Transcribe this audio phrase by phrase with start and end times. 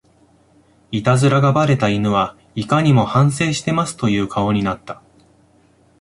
[0.91, 4.99] イタズラがバレた犬はいかにも反省してますという顔になった